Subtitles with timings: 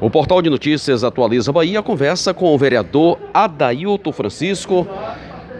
[0.00, 4.86] O portal de notícias Atualiza Bahia conversa com o vereador Adailton Francisco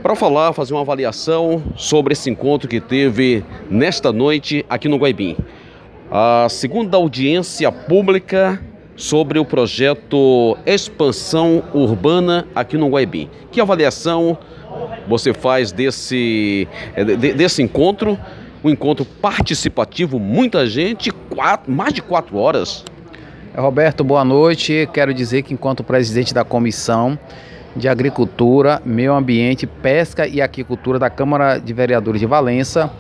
[0.02, 5.36] para falar, fazer uma avaliação sobre esse encontro que teve nesta noite aqui no Guaibim.
[6.10, 8.60] A segunda audiência pública
[8.96, 13.30] sobre o projeto Expansão Urbana aqui no Guaibim.
[13.50, 14.36] Que avaliação
[15.08, 16.68] você faz desse,
[17.36, 18.18] desse encontro?
[18.64, 22.82] Um encontro participativo, muita gente, quatro, mais de quatro horas.
[23.54, 24.88] Roberto, boa noite.
[24.90, 27.18] Quero dizer que, enquanto presidente da Comissão
[27.76, 32.90] de Agricultura, Meio Ambiente, Pesca e Aquicultura da Câmara de Vereadores de Valença,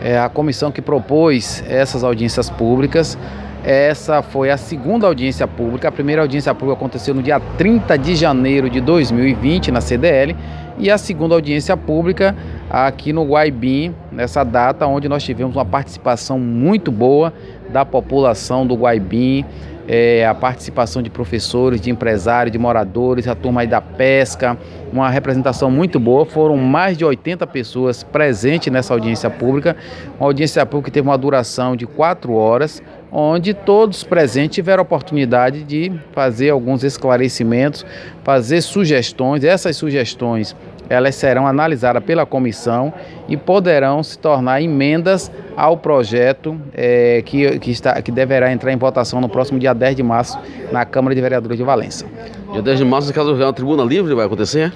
[0.00, 3.18] é a comissão que propôs essas audiências públicas.
[3.64, 5.88] Essa foi a segunda audiência pública.
[5.88, 10.36] A primeira audiência pública aconteceu no dia 30 de janeiro de 2020 na CDL
[10.78, 12.36] e a segunda audiência pública
[12.70, 17.32] aqui no Guaibim, nessa data onde nós tivemos uma participação muito boa
[17.70, 19.44] da população do Guaibim,
[19.90, 24.58] é, a participação de professores, de empresários, de moradores, a turma aí da pesca,
[24.92, 26.26] uma representação muito boa.
[26.26, 29.74] Foram mais de 80 pessoas presentes nessa audiência pública,
[30.20, 34.82] uma audiência pública que teve uma duração de quatro horas, onde todos presentes tiveram a
[34.82, 37.86] oportunidade de fazer alguns esclarecimentos,
[38.22, 39.42] fazer sugestões.
[39.42, 40.54] Essas sugestões
[40.88, 42.92] elas serão analisadas pela comissão
[43.28, 48.76] e poderão se tornar emendas ao projeto é, que, que, está, que deverá entrar em
[48.76, 50.38] votação no próximo dia 10 de março
[50.72, 52.06] na Câmara de Vereadores de Valença.
[52.52, 54.72] Dia 10 de março, caso uma tribuna livre, vai acontecer?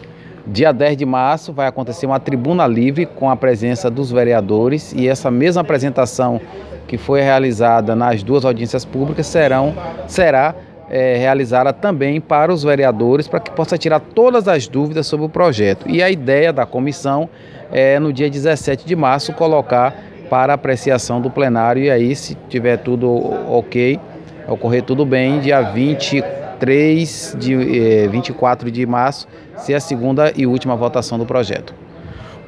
[0.46, 5.08] Dia 10 de março vai acontecer uma tribuna livre com a presença dos vereadores e
[5.08, 6.40] essa mesma apresentação
[6.86, 9.72] que foi realizada nas duas audiências públicas serão,
[10.06, 10.54] será
[10.92, 15.28] é, realizada também para os vereadores, para que possa tirar todas as dúvidas sobre o
[15.28, 15.88] projeto.
[15.88, 17.30] E a ideia da comissão
[17.72, 19.96] é, no dia 17 de março, colocar
[20.28, 21.82] para apreciação do plenário.
[21.82, 23.10] E aí, se tiver tudo
[23.50, 23.98] ok,
[24.46, 29.26] ocorrer tudo bem, dia 23 de eh, 24 de março,
[29.56, 31.74] ser a segunda e última votação do projeto.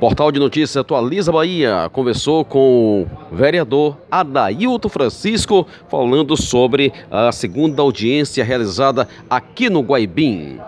[0.04, 7.80] Portal de Notícias Atualiza Bahia conversou com o vereador Adailton Francisco falando sobre a segunda
[7.80, 10.60] audiência realizada aqui no Guaibim.